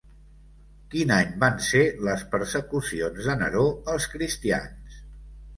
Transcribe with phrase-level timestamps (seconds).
[0.93, 3.67] Quin any van ser les persecucions de Neró
[3.97, 5.01] als cristians?